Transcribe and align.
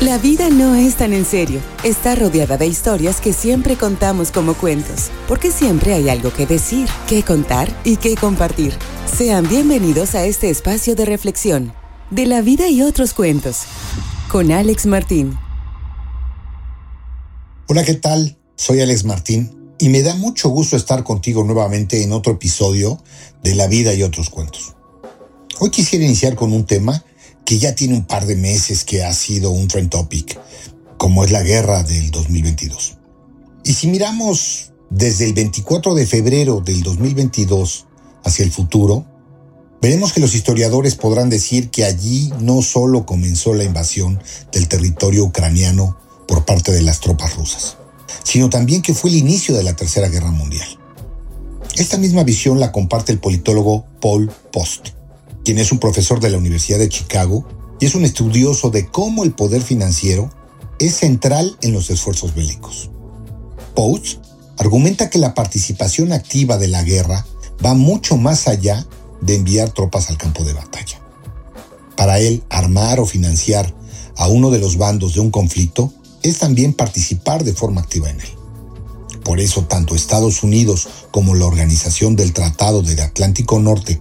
La 0.00 0.16
vida 0.16 0.48
no 0.48 0.76
es 0.76 0.94
tan 0.94 1.12
en 1.12 1.24
serio. 1.24 1.60
Está 1.82 2.14
rodeada 2.14 2.56
de 2.56 2.68
historias 2.68 3.20
que 3.20 3.32
siempre 3.32 3.76
contamos 3.76 4.30
como 4.30 4.54
cuentos, 4.54 5.10
porque 5.26 5.50
siempre 5.50 5.92
hay 5.92 6.08
algo 6.08 6.32
que 6.32 6.46
decir, 6.46 6.88
que 7.08 7.24
contar 7.24 7.68
y 7.82 7.96
que 7.96 8.14
compartir. 8.14 8.72
Sean 9.12 9.48
bienvenidos 9.48 10.14
a 10.14 10.24
este 10.24 10.50
espacio 10.50 10.94
de 10.94 11.04
reflexión, 11.04 11.72
de 12.12 12.26
la 12.26 12.42
vida 12.42 12.68
y 12.68 12.80
otros 12.82 13.12
cuentos, 13.12 13.62
con 14.30 14.52
Alex 14.52 14.86
Martín. 14.86 15.36
Hola, 17.66 17.82
¿qué 17.82 17.94
tal? 17.94 18.38
Soy 18.54 18.80
Alex 18.80 19.04
Martín 19.04 19.74
y 19.80 19.88
me 19.88 20.02
da 20.02 20.14
mucho 20.14 20.48
gusto 20.48 20.76
estar 20.76 21.02
contigo 21.02 21.42
nuevamente 21.42 22.04
en 22.04 22.12
otro 22.12 22.34
episodio 22.34 23.02
de 23.42 23.56
La 23.56 23.66
vida 23.66 23.92
y 23.94 24.04
otros 24.04 24.30
cuentos. 24.30 24.76
Hoy 25.58 25.70
quisiera 25.70 26.04
iniciar 26.04 26.36
con 26.36 26.52
un 26.52 26.66
tema 26.66 27.02
que 27.48 27.58
ya 27.58 27.74
tiene 27.74 27.94
un 27.94 28.04
par 28.04 28.26
de 28.26 28.36
meses 28.36 28.84
que 28.84 29.02
ha 29.02 29.14
sido 29.14 29.50
un 29.52 29.68
trend 29.68 29.88
topic, 29.88 30.38
como 30.98 31.24
es 31.24 31.30
la 31.30 31.42
guerra 31.42 31.82
del 31.82 32.10
2022. 32.10 32.98
Y 33.64 33.72
si 33.72 33.86
miramos 33.86 34.72
desde 34.90 35.24
el 35.24 35.32
24 35.32 35.94
de 35.94 36.06
febrero 36.06 36.60
del 36.60 36.82
2022 36.82 37.86
hacia 38.22 38.44
el 38.44 38.52
futuro, 38.52 39.06
veremos 39.80 40.12
que 40.12 40.20
los 40.20 40.34
historiadores 40.34 40.94
podrán 40.96 41.30
decir 41.30 41.70
que 41.70 41.86
allí 41.86 42.30
no 42.38 42.60
solo 42.60 43.06
comenzó 43.06 43.54
la 43.54 43.64
invasión 43.64 44.22
del 44.52 44.68
territorio 44.68 45.24
ucraniano 45.24 45.96
por 46.26 46.44
parte 46.44 46.70
de 46.70 46.82
las 46.82 47.00
tropas 47.00 47.34
rusas, 47.34 47.78
sino 48.24 48.50
también 48.50 48.82
que 48.82 48.92
fue 48.92 49.08
el 49.08 49.16
inicio 49.16 49.56
de 49.56 49.62
la 49.62 49.74
Tercera 49.74 50.10
Guerra 50.10 50.32
Mundial. 50.32 50.68
Esta 51.78 51.96
misma 51.96 52.24
visión 52.24 52.60
la 52.60 52.72
comparte 52.72 53.10
el 53.10 53.20
politólogo 53.20 53.86
Paul 54.02 54.30
Post 54.52 54.97
quien 55.44 55.58
es 55.58 55.72
un 55.72 55.78
profesor 55.78 56.20
de 56.20 56.30
la 56.30 56.38
Universidad 56.38 56.78
de 56.78 56.88
Chicago 56.88 57.46
y 57.80 57.86
es 57.86 57.94
un 57.94 58.04
estudioso 58.04 58.70
de 58.70 58.86
cómo 58.86 59.24
el 59.24 59.32
poder 59.32 59.62
financiero 59.62 60.30
es 60.78 60.96
central 60.96 61.56
en 61.62 61.72
los 61.72 61.90
esfuerzos 61.90 62.34
bélicos. 62.34 62.90
Post 63.74 64.18
argumenta 64.56 65.10
que 65.10 65.18
la 65.18 65.34
participación 65.34 66.12
activa 66.12 66.58
de 66.58 66.68
la 66.68 66.82
guerra 66.82 67.24
va 67.64 67.74
mucho 67.74 68.16
más 68.16 68.48
allá 68.48 68.86
de 69.20 69.36
enviar 69.36 69.70
tropas 69.70 70.10
al 70.10 70.18
campo 70.18 70.44
de 70.44 70.52
batalla. 70.52 71.00
Para 71.96 72.18
él, 72.20 72.42
armar 72.48 73.00
o 73.00 73.06
financiar 73.06 73.74
a 74.16 74.28
uno 74.28 74.50
de 74.50 74.58
los 74.58 74.76
bandos 74.76 75.14
de 75.14 75.20
un 75.20 75.30
conflicto 75.30 75.92
es 76.22 76.38
también 76.38 76.72
participar 76.72 77.44
de 77.44 77.54
forma 77.54 77.80
activa 77.80 78.10
en 78.10 78.20
él. 78.20 78.28
Por 79.24 79.40
eso, 79.40 79.64
tanto 79.64 79.94
Estados 79.94 80.42
Unidos 80.42 80.88
como 81.10 81.34
la 81.34 81.46
Organización 81.46 82.16
del 82.16 82.32
Tratado 82.32 82.82
del 82.82 83.00
Atlántico 83.00 83.58
Norte 83.60 84.00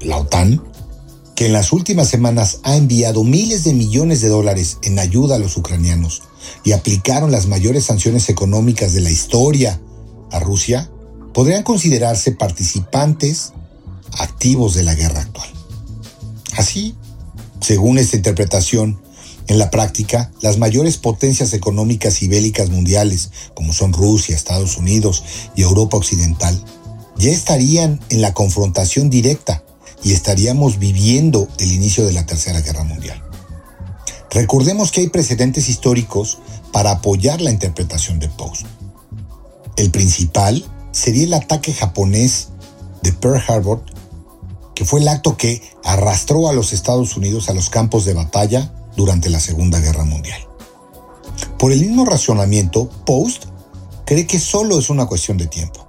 la 0.00 0.18
OTAN, 0.18 0.62
que 1.34 1.46
en 1.46 1.52
las 1.52 1.72
últimas 1.72 2.08
semanas 2.08 2.60
ha 2.62 2.76
enviado 2.76 3.24
miles 3.24 3.64
de 3.64 3.74
millones 3.74 4.20
de 4.20 4.28
dólares 4.28 4.78
en 4.82 4.98
ayuda 4.98 5.36
a 5.36 5.38
los 5.38 5.56
ucranianos 5.56 6.22
y 6.64 6.72
aplicaron 6.72 7.30
las 7.30 7.46
mayores 7.46 7.84
sanciones 7.84 8.28
económicas 8.28 8.92
de 8.92 9.00
la 9.00 9.10
historia 9.10 9.80
a 10.30 10.38
Rusia, 10.38 10.90
podrían 11.32 11.62
considerarse 11.62 12.32
participantes 12.32 13.52
activos 14.18 14.74
de 14.74 14.82
la 14.82 14.94
guerra 14.94 15.22
actual. 15.22 15.48
Así, 16.56 16.94
según 17.60 17.98
esta 17.98 18.16
interpretación, 18.16 19.00
en 19.48 19.58
la 19.58 19.70
práctica, 19.70 20.30
las 20.40 20.58
mayores 20.58 20.98
potencias 20.98 21.52
económicas 21.52 22.22
y 22.22 22.28
bélicas 22.28 22.70
mundiales, 22.70 23.30
como 23.54 23.72
son 23.72 23.92
Rusia, 23.92 24.36
Estados 24.36 24.76
Unidos 24.76 25.24
y 25.56 25.62
Europa 25.62 25.96
Occidental, 25.96 26.62
ya 27.22 27.30
estarían 27.30 28.00
en 28.08 28.20
la 28.20 28.34
confrontación 28.34 29.08
directa 29.08 29.62
y 30.02 30.12
estaríamos 30.12 30.80
viviendo 30.80 31.46
el 31.58 31.70
inicio 31.70 32.04
de 32.04 32.12
la 32.12 32.26
Tercera 32.26 32.60
Guerra 32.62 32.82
Mundial. 32.82 33.22
Recordemos 34.32 34.90
que 34.90 35.02
hay 35.02 35.08
precedentes 35.08 35.68
históricos 35.68 36.38
para 36.72 36.90
apoyar 36.90 37.40
la 37.40 37.52
interpretación 37.52 38.18
de 38.18 38.28
Post. 38.28 38.66
El 39.76 39.92
principal 39.92 40.64
sería 40.90 41.22
el 41.22 41.34
ataque 41.34 41.72
japonés 41.72 42.48
de 43.04 43.12
Pearl 43.12 43.40
Harbor, 43.46 43.84
que 44.74 44.84
fue 44.84 44.98
el 44.98 45.06
acto 45.06 45.36
que 45.36 45.62
arrastró 45.84 46.48
a 46.48 46.52
los 46.52 46.72
Estados 46.72 47.16
Unidos 47.16 47.48
a 47.48 47.54
los 47.54 47.70
campos 47.70 48.04
de 48.04 48.14
batalla 48.14 48.74
durante 48.96 49.30
la 49.30 49.38
Segunda 49.38 49.78
Guerra 49.78 50.04
Mundial. 50.04 50.40
Por 51.56 51.70
el 51.70 51.82
mismo 51.82 52.04
razonamiento, 52.04 52.90
Post 53.06 53.44
cree 54.06 54.26
que 54.26 54.40
solo 54.40 54.76
es 54.80 54.90
una 54.90 55.06
cuestión 55.06 55.38
de 55.38 55.46
tiempo 55.46 55.81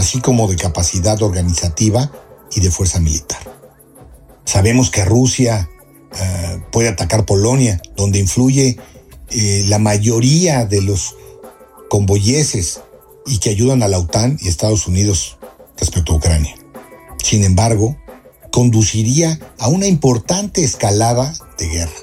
así 0.00 0.20
como 0.20 0.48
de 0.48 0.56
capacidad 0.56 1.20
organizativa 1.22 2.10
y 2.50 2.60
de 2.60 2.70
fuerza 2.70 3.00
militar. 3.00 3.38
Sabemos 4.46 4.90
que 4.90 5.04
Rusia 5.04 5.68
eh, 6.18 6.62
puede 6.72 6.88
atacar 6.88 7.26
Polonia, 7.26 7.80
donde 7.96 8.18
influye 8.18 8.78
eh, 9.30 9.64
la 9.68 9.78
mayoría 9.78 10.64
de 10.64 10.80
los 10.80 11.16
convoyeses 11.90 12.80
y 13.26 13.38
que 13.38 13.50
ayudan 13.50 13.82
a 13.82 13.88
la 13.88 13.98
OTAN 13.98 14.38
y 14.40 14.48
Estados 14.48 14.86
Unidos 14.86 15.36
respecto 15.76 16.14
a 16.14 16.16
Ucrania. 16.16 16.54
Sin 17.22 17.44
embargo, 17.44 17.96
conduciría 18.50 19.38
a 19.58 19.68
una 19.68 19.86
importante 19.86 20.64
escalada 20.64 21.34
de 21.58 21.68
guerra, 21.68 22.00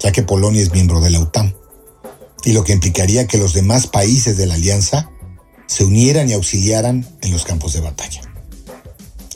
ya 0.00 0.12
que 0.12 0.22
Polonia 0.22 0.60
es 0.60 0.72
miembro 0.72 1.00
de 1.00 1.10
la 1.10 1.20
OTAN, 1.20 1.56
y 2.44 2.52
lo 2.52 2.62
que 2.62 2.74
implicaría 2.74 3.26
que 3.26 3.38
los 3.38 3.54
demás 3.54 3.86
países 3.86 4.36
de 4.36 4.46
la 4.46 4.54
alianza 4.54 5.11
se 5.72 5.84
unieran 5.84 6.28
y 6.28 6.34
auxiliaran 6.34 7.06
en 7.22 7.32
los 7.32 7.46
campos 7.46 7.72
de 7.72 7.80
batalla. 7.80 8.20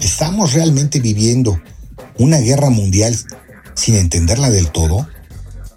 ¿Estamos 0.01 0.53
realmente 0.53 1.01
viviendo 1.01 1.59
una 2.19 2.37
guerra 2.41 2.69
mundial 2.69 3.19
sin 3.75 3.95
entenderla 3.95 4.51
del 4.51 4.71
todo? 4.71 5.09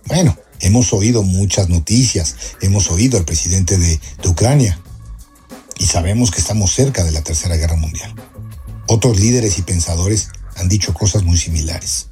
Bueno, 0.07 0.37
hemos 0.59 0.91
oído 0.91 1.23
muchas 1.23 1.69
noticias, 1.69 2.35
hemos 2.59 2.91
oído 2.91 3.17
al 3.17 3.23
presidente 3.23 3.77
de, 3.77 4.01
Ucrania 4.27 4.77
y 5.77 5.85
sabemos 5.85 6.29
que 6.29 6.41
estamos 6.41 6.73
cerca 6.73 7.05
de 7.05 7.13
la 7.13 7.23
Tercera 7.23 7.55
Guerra 7.55 7.77
Mundial. 7.77 8.13
Otros 8.87 9.17
líderes 9.17 9.59
y 9.59 9.61
pensadores 9.61 10.27
han 10.57 10.67
dicho 10.67 10.93
cosas 10.93 11.23
muy 11.23 11.37
similares. 11.37 12.09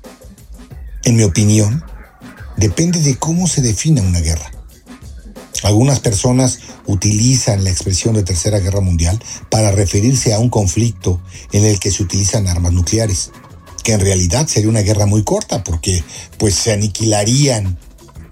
En 1.04 1.18
mi 1.18 1.24
opinión, 1.24 1.84
depende 2.56 3.02
de 3.02 3.18
cómo 3.18 3.46
se 3.46 3.62
defina 3.62 4.02
una 4.02 4.22
guerra. 4.22 4.52
Algunas 5.64 6.00
personas 6.00 6.60
utilizan 6.86 7.64
la 7.64 7.72
expresión 7.72 8.14
de 8.14 8.24
Tercera 8.24 8.60
Guerra 8.60 8.82
Mundial 8.82 9.22
para 9.50 9.72
referirse 9.72 10.34
a 10.34 10.40
un 10.40 10.50
conflicto 10.50 11.22
en 11.52 11.66
el 11.66 11.80
que 11.80 11.92
se 11.92 12.04
utilizan 12.04 12.48
armas 12.48 12.74
nucleares, 12.74 13.32
que 13.84 13.94
en 13.94 14.00
realidad 14.00 14.48
sería 14.48 14.70
una 14.70 14.82
guerra 14.82 15.06
muy 15.06 15.24
corta 15.24 15.64
porque 15.64 16.04
pues 16.38 16.56
se 16.56 16.74
aniquilarían 16.74 17.78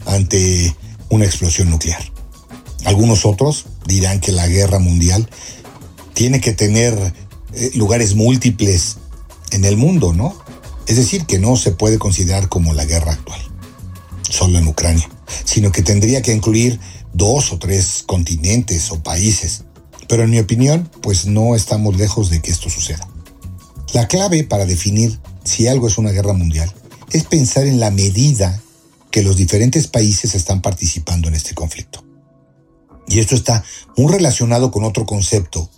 ante 0.06 0.76
una 1.10 1.26
explosión 1.26 1.70
nuclear. 1.70 2.04
Algunos 2.86 3.26
otros 3.26 3.66
dirán 3.86 4.20
que 4.20 4.32
la 4.32 4.48
guerra 4.48 4.80
mundial 4.80 5.28
tiene 6.14 6.40
que 6.40 6.54
tener 6.54 7.14
eh, 7.54 7.72
lugares 7.74 8.16
múltiples 8.16 8.98
en 9.52 9.66
el 9.66 9.78
mundo, 9.78 10.14
¿no? 10.14 10.36
Es 10.86 10.98
decir, 10.98 11.26
que 11.26 11.40
no 11.40 11.56
se 11.56 11.72
puede 11.72 11.98
considerar 11.98 12.48
como 12.48 12.74
la 12.74 12.86
guerra 12.86 13.14
actual, 13.14 13.40
solo 14.30 14.60
en 14.60 14.68
Ucrania, 14.68 15.10
sino 15.44 15.72
que 15.72 15.82
tendría 15.82 16.22
que 16.22 16.34
incluir 16.34 16.80
dos 17.16 17.52
o 17.52 17.60
tres 17.60 18.04
continentes 18.06 18.92
o 18.92 19.02
países. 19.02 19.64
Pero 20.08 20.24
en 20.24 20.30
mi 20.30 20.40
opinión, 20.40 20.90
pues 21.02 21.26
no 21.26 21.56
estamos 21.56 21.98
lejos 21.98 22.30
de 22.30 22.42
que 22.42 22.52
esto 22.52 22.70
suceda. 22.70 23.08
La 23.94 24.08
clave 24.08 24.44
para 24.44 24.66
definir 24.66 25.20
si 25.44 25.68
algo 25.68 25.88
es 25.88 25.98
una 25.98 26.12
guerra 26.12 26.34
mundial 26.34 26.72
es 27.12 27.24
pensar 27.24 27.66
en 27.66 27.80
la 27.80 27.92
medida 27.92 28.62
que 29.10 29.24
los 29.24 29.38
diferentes 29.38 29.88
países 29.88 30.36
están 30.36 30.62
participando 30.62 31.30
en 31.30 31.36
este 31.36 31.54
conflicto. 31.54 32.04
Y 33.08 33.20
esto 33.20 33.36
está 33.36 33.64
muy 33.96 34.12
relacionado 34.12 34.72
con 34.72 34.84
otro 34.84 35.06
concepto 35.06 35.70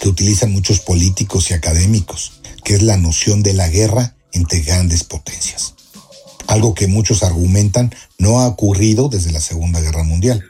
que 0.00 0.08
utilizan 0.08 0.50
muchos 0.50 0.80
políticos 0.80 1.50
y 1.50 1.54
académicos, 1.54 2.40
que 2.64 2.74
es 2.74 2.82
la 2.82 2.96
noción 2.96 3.42
de 3.42 3.52
la 3.52 3.68
guerra 3.68 4.16
entre 4.32 4.60
grandes 4.60 5.04
potencias. 5.04 5.74
Algo 6.48 6.74
que 6.74 6.88
muchos 6.88 7.22
argumentan 7.22 7.94
no 8.18 8.40
ha 8.40 8.48
ocurrido 8.48 9.08
desde 9.08 9.30
la 9.30 9.40
Segunda 9.40 9.80
Guerra 9.80 10.02
Mundial. 10.02 10.49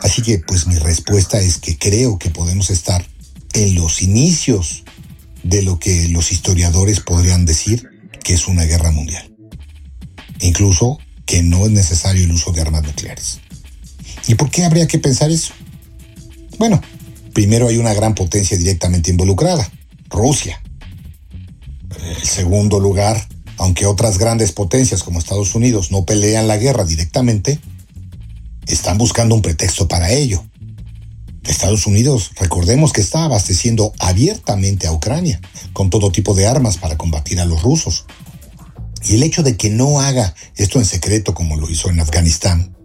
Así 0.00 0.22
que 0.22 0.38
pues 0.38 0.66
mi 0.66 0.76
respuesta 0.76 1.40
es 1.40 1.58
que 1.58 1.78
creo 1.78 2.18
que 2.18 2.30
podemos 2.30 2.70
estar 2.70 3.06
en 3.52 3.74
los 3.74 4.02
inicios 4.02 4.84
de 5.42 5.62
lo 5.62 5.78
que 5.78 6.08
los 6.08 6.32
historiadores 6.32 7.00
podrían 7.00 7.44
decir 7.44 7.88
que 8.22 8.34
es 8.34 8.48
una 8.48 8.64
guerra 8.64 8.90
mundial. 8.90 9.32
Incluso 10.40 10.98
que 11.24 11.42
no 11.42 11.64
es 11.66 11.72
necesario 11.72 12.24
el 12.24 12.32
uso 12.32 12.52
de 12.52 12.60
armas 12.60 12.82
nucleares. 12.82 13.40
¿Y 14.28 14.34
por 14.34 14.50
qué 14.50 14.64
habría 14.64 14.86
que 14.86 14.98
pensar 14.98 15.30
eso? 15.30 15.52
Bueno, 16.58 16.80
primero 17.32 17.68
hay 17.68 17.78
una 17.78 17.94
gran 17.94 18.14
potencia 18.14 18.56
directamente 18.56 19.10
involucrada, 19.10 19.70
Rusia. 20.08 20.60
En 22.20 22.26
segundo 22.26 22.80
lugar, 22.80 23.26
aunque 23.58 23.86
otras 23.86 24.18
grandes 24.18 24.52
potencias 24.52 25.02
como 25.02 25.18
Estados 25.18 25.54
Unidos 25.54 25.90
no 25.90 26.04
pelean 26.04 26.48
la 26.48 26.56
guerra 26.56 26.84
directamente, 26.84 27.58
están 28.66 28.98
buscando 28.98 29.34
un 29.34 29.42
pretexto 29.42 29.88
para 29.88 30.10
ello. 30.10 30.44
Estados 31.44 31.86
Unidos, 31.86 32.32
recordemos 32.36 32.92
que 32.92 33.00
está 33.00 33.24
abasteciendo 33.24 33.92
abiertamente 33.98 34.86
a 34.86 34.92
Ucrania 34.92 35.40
con 35.72 35.90
todo 35.90 36.10
tipo 36.10 36.34
de 36.34 36.46
armas 36.46 36.76
para 36.76 36.96
combatir 36.96 37.40
a 37.40 37.46
los 37.46 37.62
rusos. 37.62 38.06
Y 39.04 39.14
el 39.14 39.22
hecho 39.22 39.42
de 39.42 39.56
que 39.56 39.70
no 39.70 40.00
haga 40.00 40.34
esto 40.56 40.78
en 40.78 40.84
secreto 40.84 41.34
como 41.34 41.56
lo 41.56 41.70
hizo 41.70 41.88
en 41.88 42.00
Afganistán, 42.00 42.76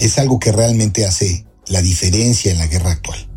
es 0.00 0.18
algo 0.18 0.38
que 0.38 0.52
realmente 0.52 1.04
hace 1.04 1.44
la 1.66 1.82
diferencia 1.82 2.50
en 2.50 2.58
la 2.58 2.66
guerra 2.66 2.92
actual. 2.92 3.28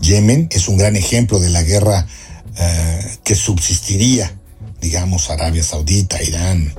Yemen 0.00 0.48
es 0.52 0.68
un 0.68 0.76
gran 0.76 0.94
ejemplo 0.94 1.40
de 1.40 1.50
la 1.50 1.62
guerra 1.62 2.06
eh, 2.58 3.18
que 3.24 3.34
subsistiría, 3.34 4.38
digamos, 4.80 5.30
Arabia 5.30 5.62
Saudita, 5.62 6.22
Irán, 6.22 6.72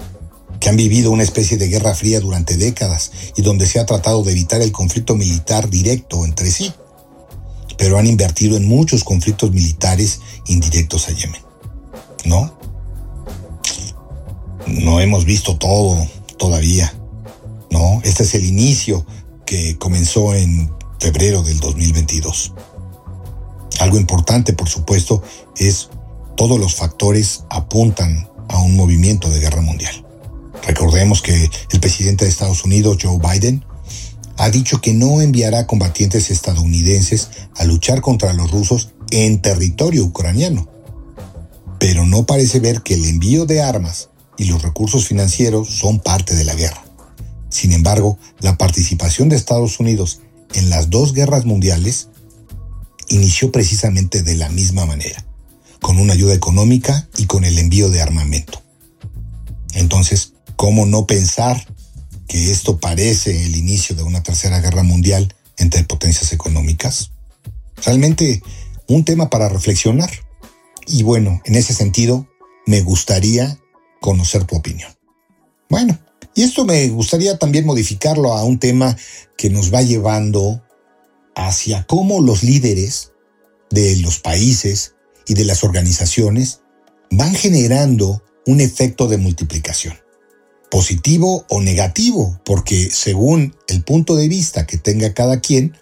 que 0.59 0.69
han 0.69 0.75
vivido 0.75 1.11
una 1.11 1.23
especie 1.23 1.57
de 1.57 1.67
guerra 1.67 1.93
fría 1.93 2.19
durante 2.19 2.57
décadas 2.57 3.11
y 3.35 3.41
donde 3.41 3.67
se 3.67 3.79
ha 3.79 3.85
tratado 3.85 4.23
de 4.23 4.31
evitar 4.31 4.61
el 4.61 4.71
conflicto 4.71 5.15
militar 5.15 5.69
directo 5.69 6.25
entre 6.25 6.51
sí, 6.51 6.73
pero 7.77 7.97
han 7.97 8.07
invertido 8.07 8.57
en 8.57 8.67
muchos 8.67 9.03
conflictos 9.03 9.51
militares 9.51 10.19
indirectos 10.47 11.07
a 11.09 11.11
Yemen. 11.11 11.41
¿No? 12.25 12.57
No 14.65 14.99
hemos 14.99 15.25
visto 15.25 15.57
todo 15.57 16.07
todavía. 16.37 16.93
No, 17.69 18.01
este 18.03 18.23
es 18.23 18.33
el 18.33 18.45
inicio 18.45 19.05
que 19.45 19.77
comenzó 19.77 20.33
en 20.33 20.71
febrero 20.99 21.43
del 21.43 21.59
2022. 21.59 22.53
Algo 23.79 23.97
importante, 23.97 24.53
por 24.53 24.67
supuesto, 24.67 25.21
es 25.57 25.89
todos 26.35 26.59
los 26.59 26.75
factores 26.75 27.43
apuntan 27.49 28.29
a 28.49 28.59
un 28.59 28.75
movimiento 28.75 29.29
de 29.29 29.39
guerra 29.39 29.61
mundial. 29.61 30.06
Recordemos 30.67 31.21
que 31.21 31.49
el 31.71 31.79
presidente 31.79 32.25
de 32.25 32.31
Estados 32.31 32.65
Unidos, 32.65 32.97
Joe 33.01 33.19
Biden, 33.19 33.63
ha 34.35 34.49
dicho 34.49 34.81
que 34.81 34.93
no 34.93 35.21
enviará 35.21 35.65
combatientes 35.65 36.29
estadounidenses 36.29 37.29
a 37.55 37.63
luchar 37.63 38.01
contra 38.01 38.33
los 38.33 38.51
rusos 38.51 38.91
en 39.09 39.41
territorio 39.41 40.03
ucraniano. 40.03 40.67
Pero 41.79 42.05
no 42.05 42.25
parece 42.25 42.59
ver 42.59 42.81
que 42.81 42.95
el 42.95 43.05
envío 43.05 43.45
de 43.45 43.61
armas 43.61 44.09
y 44.37 44.45
los 44.45 44.61
recursos 44.61 45.07
financieros 45.07 45.69
son 45.69 46.01
parte 46.01 46.35
de 46.35 46.43
la 46.43 46.53
guerra. 46.53 46.83
Sin 47.49 47.71
embargo, 47.71 48.19
la 48.41 48.57
participación 48.57 49.29
de 49.29 49.37
Estados 49.37 49.79
Unidos 49.79 50.19
en 50.53 50.69
las 50.69 50.89
dos 50.89 51.13
guerras 51.13 51.45
mundiales 51.45 52.09
inició 53.07 53.53
precisamente 53.53 54.21
de 54.21 54.35
la 54.35 54.49
misma 54.49 54.85
manera, 54.85 55.25
con 55.81 55.97
una 55.97 56.11
ayuda 56.11 56.33
económica 56.33 57.07
y 57.17 57.25
con 57.25 57.45
el 57.45 57.57
envío 57.57 57.89
de 57.89 58.01
armamento. 58.01 58.61
Entonces, 59.73 60.33
¿cómo 60.57 60.85
no 60.85 61.07
pensar 61.07 61.65
que 62.27 62.51
esto 62.51 62.79
parece 62.79 63.45
el 63.45 63.55
inicio 63.55 63.95
de 63.95 64.03
una 64.03 64.21
tercera 64.21 64.59
guerra 64.59 64.83
mundial 64.83 65.33
entre 65.57 65.85
potencias 65.85 66.33
económicas? 66.33 67.11
Realmente 67.85 68.43
un 68.87 69.05
tema 69.05 69.29
para 69.29 69.47
reflexionar. 69.47 70.09
Y 70.85 71.03
bueno, 71.03 71.41
en 71.45 71.55
ese 71.55 71.73
sentido, 71.73 72.27
me 72.65 72.81
gustaría 72.81 73.57
conocer 74.01 74.43
tu 74.43 74.57
opinión. 74.57 74.91
Bueno, 75.69 75.97
y 76.35 76.43
esto 76.43 76.65
me 76.65 76.87
gustaría 76.89 77.37
también 77.37 77.65
modificarlo 77.65 78.33
a 78.33 78.43
un 78.43 78.59
tema 78.59 78.97
que 79.37 79.49
nos 79.49 79.73
va 79.73 79.81
llevando 79.81 80.63
hacia 81.35 81.85
cómo 81.85 82.21
los 82.21 82.43
líderes 82.43 83.11
de 83.69 83.97
los 83.97 84.19
países 84.19 84.95
y 85.27 85.33
de 85.33 85.45
las 85.45 85.63
organizaciones 85.63 86.61
van 87.11 87.33
generando 87.35 88.23
un 88.45 88.61
efecto 88.61 89.07
de 89.07 89.17
multiplicación, 89.17 89.97
positivo 90.69 91.45
o 91.49 91.61
negativo, 91.61 92.39
porque 92.43 92.89
según 92.91 93.55
el 93.67 93.83
punto 93.83 94.15
de 94.15 94.27
vista 94.27 94.65
que 94.65 94.77
tenga 94.77 95.13
cada 95.13 95.39
quien, 95.39 95.77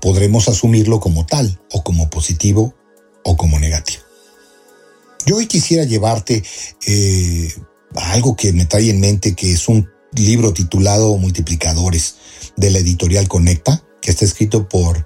podremos 0.00 0.48
asumirlo 0.48 1.00
como 1.00 1.26
tal, 1.26 1.60
o 1.72 1.82
como 1.82 2.10
positivo 2.10 2.74
o 3.24 3.36
como 3.36 3.58
negativo. 3.58 4.02
Yo 5.26 5.36
hoy 5.36 5.46
quisiera 5.46 5.84
llevarte 5.84 6.42
eh, 6.86 7.54
a 7.96 8.12
algo 8.12 8.36
que 8.36 8.52
me 8.52 8.66
trae 8.66 8.90
en 8.90 9.00
mente, 9.00 9.34
que 9.34 9.52
es 9.52 9.68
un 9.68 9.88
libro 10.12 10.52
titulado 10.52 11.16
Multiplicadores 11.16 12.16
de 12.56 12.70
la 12.70 12.78
editorial 12.78 13.28
Conecta, 13.28 13.82
que 14.00 14.10
está 14.10 14.24
escrito 14.24 14.68
por 14.68 15.04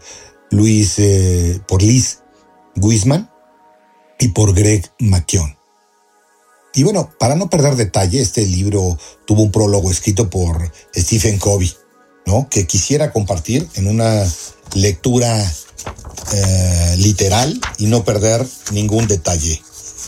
Luis, 0.51 0.99
eh, 0.99 1.61
por 1.69 1.83
Liz 1.83 2.19
Guisman 2.75 3.31
y 4.19 4.29
por 4.29 4.55
Greg 4.55 4.91
McKeown. 4.99 5.58
Y 6.75 6.83
bueno, 6.83 7.11
para 7.19 7.35
no 7.35 7.51
perder 7.51 7.77
detalle, 7.77 8.21
este 8.21 8.47
libro 8.47 8.99
tuvo 9.27 9.43
un 9.43 9.51
prólogo 9.51 9.91
escrito 9.91 10.31
por 10.31 10.71
Stephen 10.95 11.39
Covey, 11.39 11.75
¿no? 12.27 12.49
Que 12.49 12.67
quisiera 12.67 13.13
compartir 13.13 13.69
en 13.75 13.89
una 13.89 14.25
lectura 14.75 15.53
eh, 16.33 16.95
literal 16.99 17.59
y 17.79 17.87
no 17.87 18.05
perder 18.05 18.47
ningún 18.71 19.07
detalle, 19.09 19.61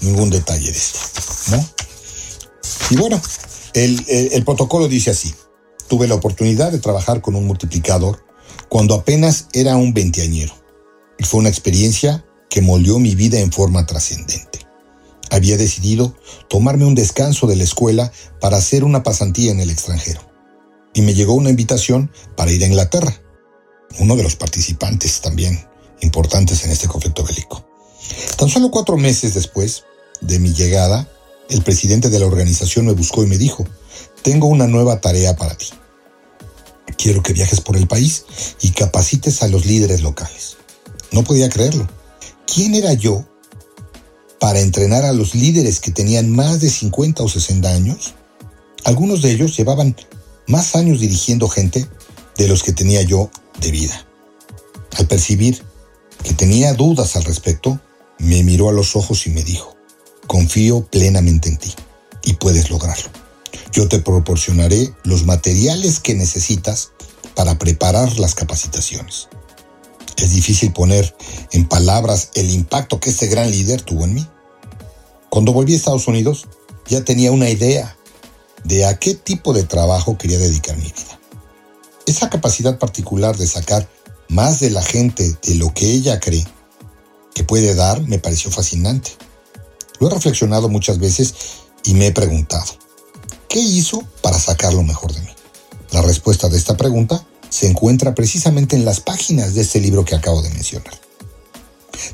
ningún 0.02 0.30
detalle 0.30 0.70
de 0.70 0.78
esto, 0.78 0.98
¿no? 1.56 1.68
Y 2.90 2.96
bueno, 2.96 3.20
el, 3.74 4.04
el 4.08 4.44
protocolo 4.44 4.88
dice 4.88 5.10
así. 5.10 5.34
Tuve 5.88 6.06
la 6.06 6.14
oportunidad 6.14 6.70
de 6.70 6.78
trabajar 6.78 7.20
con 7.20 7.34
un 7.34 7.46
multiplicador 7.46 8.24
cuando 8.68 8.94
apenas 8.94 9.46
era 9.52 9.76
un 9.76 9.92
veinteañero. 9.92 10.54
Y 11.18 11.24
fue 11.24 11.40
una 11.40 11.48
experiencia 11.48 12.24
que 12.48 12.62
moldeó 12.62 12.98
mi 12.98 13.14
vida 13.14 13.40
en 13.40 13.50
forma 13.50 13.86
trascendente. 13.86 14.49
Había 15.30 15.56
decidido 15.56 16.14
tomarme 16.48 16.84
un 16.84 16.94
descanso 16.94 17.46
de 17.46 17.56
la 17.56 17.64
escuela 17.64 18.12
para 18.40 18.56
hacer 18.56 18.84
una 18.84 19.02
pasantía 19.02 19.52
en 19.52 19.60
el 19.60 19.70
extranjero. 19.70 20.20
Y 20.92 21.02
me 21.02 21.14
llegó 21.14 21.34
una 21.34 21.50
invitación 21.50 22.10
para 22.36 22.50
ir 22.50 22.62
a 22.64 22.66
Inglaterra, 22.66 23.14
uno 23.98 24.16
de 24.16 24.24
los 24.24 24.36
participantes 24.36 25.20
también 25.20 25.66
importantes 26.00 26.64
en 26.64 26.70
este 26.70 26.88
conflicto 26.88 27.24
bélico. 27.24 27.64
Tan 28.36 28.48
solo 28.48 28.70
cuatro 28.70 28.96
meses 28.96 29.34
después 29.34 29.84
de 30.20 30.38
mi 30.38 30.52
llegada, 30.52 31.08
el 31.48 31.62
presidente 31.62 32.08
de 32.08 32.18
la 32.18 32.26
organización 32.26 32.86
me 32.86 32.92
buscó 32.92 33.22
y 33.22 33.26
me 33.26 33.38
dijo, 33.38 33.66
tengo 34.22 34.46
una 34.46 34.66
nueva 34.66 35.00
tarea 35.00 35.36
para 35.36 35.56
ti. 35.56 35.66
Quiero 36.96 37.22
que 37.22 37.32
viajes 37.32 37.60
por 37.60 37.76
el 37.76 37.86
país 37.86 38.24
y 38.60 38.70
capacites 38.70 39.42
a 39.42 39.48
los 39.48 39.64
líderes 39.64 40.02
locales. 40.02 40.56
No 41.12 41.24
podía 41.24 41.48
creerlo. 41.48 41.88
¿Quién 42.52 42.74
era 42.74 42.92
yo 42.94 43.24
para 44.40 44.60
entrenar 44.60 45.04
a 45.04 45.12
los 45.12 45.34
líderes 45.34 45.78
que 45.78 45.92
tenían 45.92 46.30
más 46.30 46.60
de 46.60 46.70
50 46.70 47.22
o 47.22 47.28
60 47.28 47.70
años? 47.70 48.14
Algunos 48.84 49.22
de 49.22 49.30
ellos 49.30 49.56
llevaban 49.56 49.94
más 50.48 50.74
años 50.74 50.98
dirigiendo 50.98 51.48
gente 51.48 51.86
de 52.36 52.48
los 52.48 52.62
que 52.62 52.72
tenía 52.72 53.02
yo 53.02 53.30
de 53.60 53.70
vida. 53.70 54.06
Al 54.96 55.06
percibir 55.06 55.62
que 56.24 56.34
tenía 56.34 56.74
dudas 56.74 57.16
al 57.16 57.24
respecto, 57.24 57.80
me 58.18 58.42
miró 58.42 58.68
a 58.68 58.72
los 58.72 58.96
ojos 58.96 59.26
y 59.26 59.30
me 59.30 59.44
dijo, 59.44 59.76
confío 60.26 60.86
plenamente 60.86 61.48
en 61.48 61.58
ti 61.58 61.72
y 62.24 62.34
puedes 62.34 62.70
lograrlo. 62.70 63.10
Yo 63.72 63.88
te 63.88 64.00
proporcionaré 64.00 64.92
los 65.04 65.24
materiales 65.24 66.00
que 66.00 66.14
necesitas 66.14 66.90
para 67.34 67.58
preparar 67.58 68.18
las 68.18 68.34
capacitaciones. 68.34 69.28
Es 70.16 70.30
difícil 70.32 70.72
poner 70.72 71.14
en 71.52 71.66
palabras 71.66 72.30
el 72.34 72.50
impacto 72.50 73.00
que 73.00 73.10
este 73.10 73.26
gran 73.26 73.50
líder 73.50 73.80
tuvo 73.82 74.04
en 74.04 74.14
mí. 74.14 74.26
Cuando 75.30 75.52
volví 75.52 75.74
a 75.74 75.76
Estados 75.76 76.08
Unidos, 76.08 76.46
ya 76.88 77.04
tenía 77.04 77.30
una 77.30 77.48
idea 77.48 77.96
de 78.64 78.84
a 78.84 78.98
qué 78.98 79.14
tipo 79.14 79.52
de 79.52 79.62
trabajo 79.62 80.18
quería 80.18 80.38
dedicar 80.38 80.76
mi 80.76 80.84
vida. 80.84 81.20
Esa 82.06 82.28
capacidad 82.28 82.78
particular 82.78 83.36
de 83.36 83.46
sacar 83.46 83.88
más 84.28 84.60
de 84.60 84.70
la 84.70 84.82
gente 84.82 85.36
de 85.42 85.54
lo 85.54 85.72
que 85.72 85.92
ella 85.92 86.18
cree 86.20 86.46
que 87.34 87.44
puede 87.44 87.74
dar 87.74 88.02
me 88.02 88.18
pareció 88.18 88.50
fascinante. 88.50 89.12
Lo 90.00 90.08
he 90.08 90.10
reflexionado 90.10 90.68
muchas 90.68 90.98
veces 90.98 91.34
y 91.84 91.94
me 91.94 92.08
he 92.08 92.12
preguntado, 92.12 92.80
¿Qué 93.48 93.58
hizo 93.58 94.04
para 94.22 94.38
sacar 94.38 94.74
lo 94.74 94.82
mejor 94.82 95.12
de 95.12 95.20
mí? 95.20 95.30
La 95.90 96.02
respuesta 96.02 96.48
de 96.48 96.56
esta 96.56 96.76
pregunta 96.76 97.26
se 97.48 97.68
encuentra 97.68 98.14
precisamente 98.14 98.76
en 98.76 98.84
las 98.84 99.00
páginas 99.00 99.54
de 99.54 99.62
este 99.62 99.80
libro 99.80 100.04
que 100.04 100.14
acabo 100.14 100.40
de 100.40 100.50
mencionar. 100.50 100.94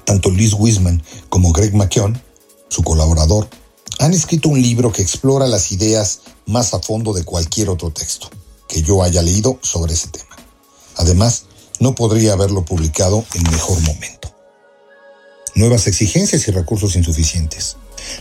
Tanto 0.04 0.30
Liz 0.30 0.54
Wiseman 0.54 1.02
como 1.28 1.52
Greg 1.52 1.74
McKeown, 1.74 2.20
su 2.68 2.82
colaborador, 2.82 3.48
han 3.98 4.12
escrito 4.12 4.48
un 4.48 4.60
libro 4.60 4.92
que 4.92 5.02
explora 5.02 5.46
las 5.46 5.72
ideas 5.72 6.20
más 6.46 6.74
a 6.74 6.80
fondo 6.80 7.12
de 7.12 7.24
cualquier 7.24 7.68
otro 7.70 7.90
texto 7.90 8.28
que 8.68 8.82
yo 8.82 9.02
haya 9.02 9.22
leído 9.22 9.58
sobre 9.62 9.94
ese 9.94 10.08
tema. 10.08 10.36
Además, 10.96 11.44
no 11.80 11.94
podría 11.94 12.32
haberlo 12.32 12.64
publicado 12.64 13.24
en 13.34 13.42
mejor 13.44 13.80
momento. 13.82 14.34
Nuevas 15.54 15.86
exigencias 15.86 16.46
y 16.48 16.50
recursos 16.50 16.96
insuficientes. 16.96 17.76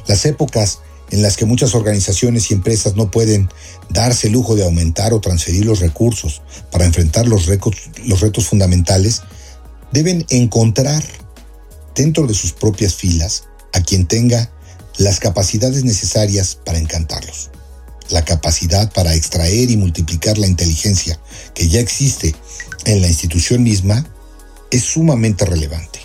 Las 0.08 0.26
épocas 0.26 0.80
en 1.12 1.22
las 1.22 1.38
que 1.38 1.46
muchas 1.46 1.76
organizaciones 1.76 2.50
y 2.50 2.54
empresas 2.54 2.96
no 2.96 3.12
pueden 3.12 3.50
darse 3.90 4.28
el 4.28 4.34
lujo 4.34 4.56
de 4.56 4.64
aumentar 4.64 5.14
o 5.14 5.22
transferir 5.22 5.66
los 5.66 5.80
recursos 5.80 6.42
para 6.72 6.86
enfrentar 6.86 7.28
los, 7.28 7.48
los 7.48 8.22
retos 8.22 8.48
fundamentales, 8.48 9.22
deben 9.92 10.26
encontrar 10.30 11.04
dentro 11.94 12.28
de 12.28 12.34
sus 12.34 12.54
propias 12.54 12.96
filas 12.96 13.44
a 13.76 13.82
quien 13.82 14.08
tenga 14.08 14.50
las 14.98 15.20
capacidades 15.20 15.84
necesarias 15.84 16.58
para 16.66 16.80
encantarlos. 16.80 17.52
La 18.10 18.24
capacidad 18.24 18.92
para 18.94 19.14
extraer 19.14 19.70
y 19.70 19.76
multiplicar 19.76 20.38
la 20.38 20.48
inteligencia 20.48 21.20
que 21.54 21.68
ya 21.68 21.82
existe 21.82 22.34
en 22.86 23.02
la 23.02 23.08
institución 23.08 23.64
misma 23.64 24.08
es 24.72 24.84
sumamente 24.84 25.44
relevante. 25.46 26.00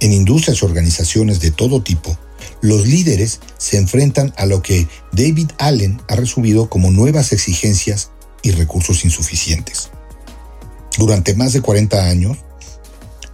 En 0.00 0.12
industrias 0.12 0.60
y 0.60 0.64
organizaciones 0.66 1.40
de 1.40 1.50
todo 1.50 1.82
tipo, 1.82 2.18
los 2.60 2.86
líderes 2.86 3.40
se 3.56 3.78
enfrentan 3.78 4.34
a 4.36 4.44
lo 4.44 4.60
que 4.60 4.86
David 5.12 5.50
Allen 5.58 6.02
ha 6.08 6.16
resumido 6.16 6.68
como 6.68 6.90
nuevas 6.90 7.32
exigencias 7.32 8.10
y 8.42 8.50
recursos 8.50 9.04
insuficientes. 9.04 9.88
Durante 10.98 11.34
más 11.34 11.54
de 11.54 11.62
40 11.62 12.04
años, 12.06 12.38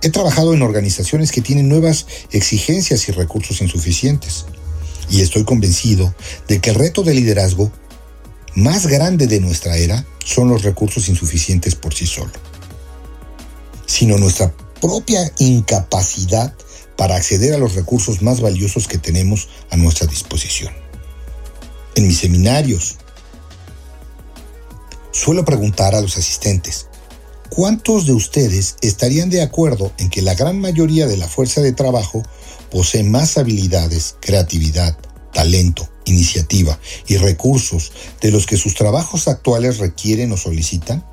he 0.02 0.10
trabajado 0.10 0.54
en 0.54 0.62
organizaciones 0.62 1.32
que 1.32 1.40
tienen 1.40 1.68
nuevas 1.68 2.06
exigencias 2.30 3.08
y 3.08 3.12
recursos 3.12 3.60
insuficientes. 3.60 4.46
Y 5.08 5.20
estoy 5.20 5.44
convencido 5.44 6.14
de 6.48 6.60
que 6.60 6.70
el 6.70 6.76
reto 6.76 7.02
de 7.02 7.14
liderazgo 7.14 7.70
más 8.54 8.86
grande 8.86 9.26
de 9.26 9.40
nuestra 9.40 9.76
era 9.76 10.06
son 10.24 10.48
los 10.48 10.62
recursos 10.62 11.08
insuficientes 11.08 11.74
por 11.74 11.94
sí 11.94 12.06
solo, 12.06 12.32
sino 13.86 14.18
nuestra 14.18 14.52
propia 14.80 15.30
incapacidad 15.38 16.54
para 16.96 17.16
acceder 17.16 17.54
a 17.54 17.58
los 17.58 17.74
recursos 17.74 18.22
más 18.22 18.40
valiosos 18.40 18.88
que 18.88 18.98
tenemos 18.98 19.48
a 19.70 19.76
nuestra 19.76 20.06
disposición. 20.06 20.72
En 21.94 22.06
mis 22.06 22.18
seminarios, 22.18 22.96
suelo 25.12 25.44
preguntar 25.44 25.94
a 25.94 26.00
los 26.00 26.16
asistentes, 26.16 26.88
¿cuántos 27.48 28.06
de 28.06 28.12
ustedes 28.12 28.76
estarían 28.80 29.30
de 29.30 29.42
acuerdo 29.42 29.92
en 29.98 30.10
que 30.10 30.22
la 30.22 30.34
gran 30.34 30.60
mayoría 30.60 31.06
de 31.06 31.16
la 31.16 31.28
fuerza 31.28 31.60
de 31.60 31.72
trabajo 31.72 32.22
posee 32.70 33.02
más 33.02 33.38
habilidades, 33.38 34.16
creatividad, 34.20 34.96
talento, 35.32 35.88
iniciativa 36.04 36.78
y 37.06 37.16
recursos 37.16 37.92
de 38.20 38.30
los 38.30 38.46
que 38.46 38.56
sus 38.56 38.74
trabajos 38.74 39.28
actuales 39.28 39.78
requieren 39.78 40.32
o 40.32 40.36
solicitan? 40.36 41.04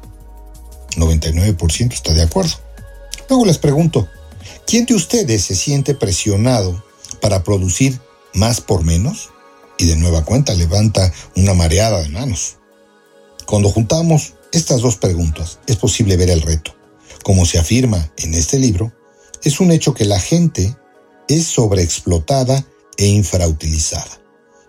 99% 0.96 1.94
está 1.94 2.14
de 2.14 2.24
acuerdo. 2.24 2.54
Luego 3.30 3.46
les 3.46 3.58
pregunto, 3.58 4.08
¿quién 4.68 4.86
de 4.86 4.96
ustedes 4.96 5.44
se 5.44 5.56
siente 5.56 5.96
presionado 5.96 6.84
para 7.22 7.44
producir 7.44 8.00
más 8.34 8.62
por 8.62 8.84
menos? 8.84 9.30
Y 9.78 9.88
de 9.88 9.96
nueva 9.96 10.24
cuenta 10.24 10.54
levanta 10.54 11.12
una 11.36 11.54
mareada 11.54 12.02
de 12.04 12.10
manos. 12.10 12.58
Cuando 13.46 13.70
juntamos 13.70 14.34
estas 14.54 14.82
dos 14.82 14.98
preguntas, 14.98 15.60
es 15.68 15.76
posible 15.76 16.16
ver 16.16 16.30
el 16.30 16.42
reto. 16.42 16.76
Como 17.24 17.46
se 17.46 17.58
afirma 17.58 18.12
en 18.18 18.36
este 18.36 18.60
libro, 18.60 18.94
es 19.44 19.60
un 19.60 19.72
hecho 19.72 19.94
que 19.94 20.06
la 20.06 20.20
gente 20.20 20.78
es 21.28 21.48
sobreexplotada 21.48 22.66
e 22.98 23.08
infrautilizada. 23.08 24.22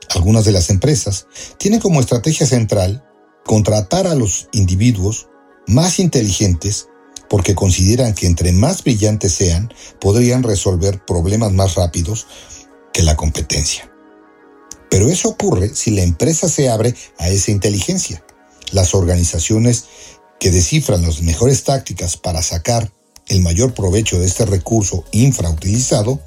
Algunas 0.08 0.44
de 0.44 0.52
las 0.52 0.70
empresas 0.70 1.26
tienen 1.58 1.80
como 1.80 2.00
estrategia 2.00 2.46
central 2.46 3.04
contratar 3.44 4.06
a 4.06 4.14
los 4.14 4.48
individuos 4.52 5.28
más 5.66 5.98
inteligentes 5.98 6.88
porque 7.28 7.54
consideran 7.54 8.14
que 8.14 8.26
entre 8.26 8.52
más 8.52 8.82
brillantes 8.84 9.34
sean, 9.34 9.72
podrían 10.00 10.42
resolver 10.42 11.04
problemas 11.04 11.52
más 11.52 11.74
rápidos 11.74 12.26
que 12.92 13.02
la 13.02 13.16
competencia. 13.16 13.90
Pero 14.88 15.08
eso 15.08 15.30
ocurre 15.30 15.74
si 15.74 15.90
la 15.90 16.02
empresa 16.02 16.48
se 16.48 16.70
abre 16.70 16.94
a 17.18 17.28
esa 17.28 17.50
inteligencia. 17.50 18.23
Las 18.74 18.92
organizaciones 18.92 19.84
que 20.40 20.50
descifran 20.50 21.02
las 21.02 21.22
mejores 21.22 21.62
tácticas 21.62 22.16
para 22.16 22.42
sacar 22.42 22.90
el 23.28 23.40
mayor 23.40 23.72
provecho 23.72 24.18
de 24.18 24.26
este 24.26 24.44
recurso 24.46 25.04
infrautilizado 25.12 26.20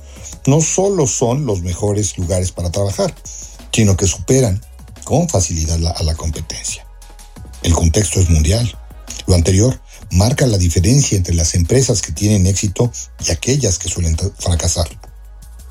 no 0.46 0.62
solo 0.62 1.08
son 1.08 1.46
los 1.46 1.62
mejores 1.62 2.18
lugares 2.18 2.54
para 2.54 2.72
trabajar, 2.72 3.14
sino 3.74 3.98
que 3.98 4.08
superan 4.08 4.62
con 5.04 5.28
facilidad 5.28 5.78
a 5.94 6.04
la 6.04 6.16
competencia. 6.16 6.88
El 7.64 7.74
contexto 7.74 8.22
es 8.22 8.30
mundial. 8.30 8.74
Lo 9.28 9.36
anterior 9.36 9.82
marca 10.12 10.48
la 10.48 10.58
diferencia 10.58 11.18
entre 11.18 11.36
las 11.36 11.54
empresas 11.54 12.02
que 12.02 12.14
tienen 12.14 12.48
éxito 12.48 12.94
y 13.28 13.32
aquellas 13.32 13.78
que 13.78 13.90
suelen 13.90 14.16
fracasar. 14.40 14.88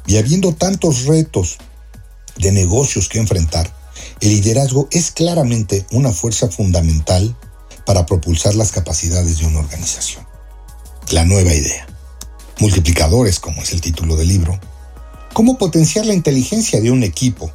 Y 0.06 0.18
habiendo 0.18 0.52
tantos 0.52 1.06
retos 1.06 1.56
de 2.36 2.52
negocios 2.52 3.08
que 3.08 3.18
enfrentar, 3.18 3.72
el 4.20 4.30
liderazgo 4.30 4.88
es 4.90 5.10
claramente 5.10 5.86
una 5.90 6.12
fuerza 6.12 6.48
fundamental 6.48 7.36
para 7.84 8.06
propulsar 8.06 8.54
las 8.54 8.72
capacidades 8.72 9.38
de 9.38 9.46
una 9.46 9.60
organización. 9.60 10.26
La 11.10 11.24
nueva 11.24 11.54
idea. 11.54 11.86
Multiplicadores, 12.58 13.38
como 13.38 13.62
es 13.62 13.72
el 13.72 13.80
título 13.80 14.16
del 14.16 14.28
libro. 14.28 14.58
¿Cómo 15.32 15.58
potenciar 15.58 16.06
la 16.06 16.14
inteligencia 16.14 16.80
de 16.80 16.90
un 16.90 17.02
equipo? 17.02 17.50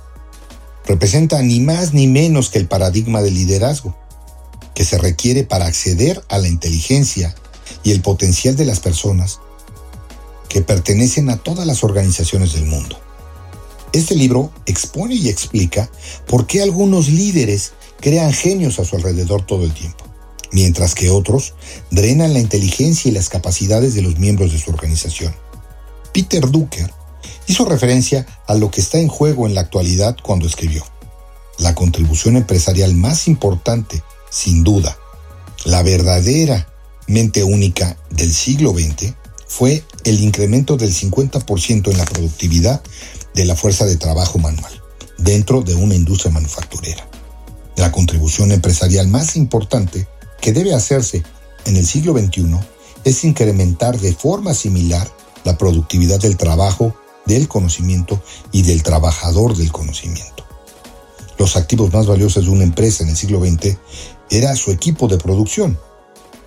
Representa 0.86 1.42
ni 1.42 1.60
más 1.60 1.94
ni 1.94 2.08
menos 2.08 2.50
que 2.50 2.60
el 2.60 2.68
paradigma 2.68 3.22
del 3.22 3.34
liderazgo 3.34 3.96
que 4.74 4.86
se 4.86 4.98
requiere 4.98 5.44
para 5.44 5.66
acceder 5.66 6.24
a 6.30 6.38
la 6.38 6.48
inteligencia 6.48 7.36
y 7.84 7.92
el 7.92 8.02
potencial 8.02 8.56
de 8.56 8.66
las 8.66 8.80
personas 8.80 9.40
que 10.48 10.62
pertenecen 10.62 11.30
a 11.30 11.38
todas 11.38 11.66
las 11.66 11.84
organizaciones 11.84 12.54
del 12.54 12.66
mundo. 12.66 13.00
Este 13.94 14.16
libro 14.16 14.52
expone 14.66 15.16
y 15.16 15.30
explica 15.30 15.90
por 16.28 16.48
qué 16.48 16.62
algunos 16.62 17.10
líderes 17.10 17.74
crean 18.00 18.32
genios 18.32 18.80
a 18.80 18.86
su 18.86 18.96
alrededor 18.96 19.46
todo 19.46 19.66
el 19.66 19.74
tiempo, 19.74 20.06
mientras 20.52 20.96
que 20.96 21.10
otros 21.10 21.54
drenan 21.90 22.34
la 22.34 22.40
inteligencia 22.40 23.10
y 23.10 23.14
las 23.14 23.30
capacidades 23.30 23.94
de 23.94 24.02
los 24.02 24.18
miembros 24.18 24.54
de 24.54 24.60
su 24.60 24.72
organización. 24.72 25.36
Peter 26.14 26.50
Drucker 26.50 26.92
hizo 27.48 27.66
referencia 27.66 28.26
a 28.48 28.56
lo 28.56 28.72
que 28.72 28.82
está 28.82 28.98
en 29.00 29.10
juego 29.10 29.46
en 29.46 29.56
la 29.56 29.62
actualidad 29.62 30.16
cuando 30.24 30.48
escribió, 30.48 30.86
la 31.60 31.76
contribución 31.76 32.38
empresarial 32.38 32.96
más 32.96 33.28
importante 33.28 34.02
sin 34.30 34.64
duda, 34.64 34.98
la 35.66 35.84
verdadera 35.84 36.68
mente 37.08 37.44
única 37.44 37.98
del 38.10 38.34
siglo 38.34 38.72
XX 38.72 39.14
fue 39.48 39.84
el 40.06 40.22
incremento 40.22 40.78
del 40.78 40.94
50% 40.94 41.92
en 41.92 41.98
la 41.98 42.06
productividad 42.06 42.82
de 43.34 43.46
la 43.46 43.56
fuerza 43.56 43.86
de 43.86 43.98
trabajo 43.98 44.40
manual 44.40 44.82
dentro 45.18 45.62
de 45.62 45.76
una 45.76 45.96
industria 45.96 46.32
manufacturera. 46.32 47.08
La 47.76 47.92
contribución 47.92 48.52
empresarial 48.52 49.08
más 49.08 49.36
importante 49.36 50.08
que 50.42 50.52
debe 50.52 50.74
hacerse 50.74 51.24
en 51.66 51.78
el 51.78 51.86
siglo 51.86 52.18
XXI 52.18 52.58
es 53.04 53.24
incrementar 53.24 54.00
de 54.00 54.14
forma 54.14 54.54
similar 54.54 55.10
la 55.44 55.58
productividad 55.58 56.20
del 56.20 56.38
trabajo, 56.38 56.96
del 57.26 57.48
conocimiento 57.48 58.22
y 58.52 58.64
del 58.64 58.84
trabajador 58.84 59.56
del 59.56 59.72
conocimiento. 59.72 60.46
Los 61.38 61.56
activos 61.56 61.92
más 61.94 62.06
valiosos 62.06 62.46
de 62.46 62.52
una 62.52 62.64
empresa 62.64 63.04
en 63.04 63.10
el 63.10 63.18
siglo 63.18 63.44
XX 63.44 63.78
era 64.30 64.56
su 64.56 64.72
equipo 64.72 65.08
de 65.08 65.18
producción. 65.18 65.80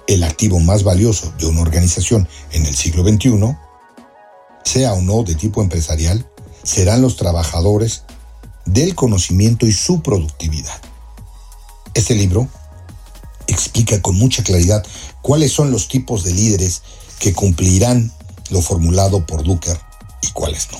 El 0.06 0.22
activo 0.22 0.60
más 0.60 0.84
valioso 0.84 1.32
de 1.38 1.46
una 1.46 1.62
organización 1.62 2.28
en 2.52 2.66
el 2.66 2.74
siglo 2.76 3.02
XXI, 3.02 3.56
sea 4.64 4.94
o 4.94 5.02
no 5.02 5.22
de 5.22 5.34
tipo 5.34 5.62
empresarial, 5.62 6.28
serán 6.64 7.02
los 7.02 7.16
trabajadores 7.16 8.02
del 8.64 8.94
conocimiento 8.94 9.66
y 9.66 9.72
su 9.72 10.02
productividad. 10.02 10.80
Este 11.94 12.14
libro 12.14 12.48
explica 13.46 14.00
con 14.02 14.16
mucha 14.16 14.42
claridad 14.42 14.84
cuáles 15.22 15.52
son 15.52 15.70
los 15.70 15.86
tipos 15.88 16.24
de 16.24 16.32
líderes 16.34 16.82
que 17.20 17.32
cumplirán 17.32 18.12
lo 18.50 18.60
formulado 18.60 19.24
por 19.26 19.44
Ducker 19.44 19.78
y 20.22 20.30
cuáles 20.32 20.68
no. 20.72 20.78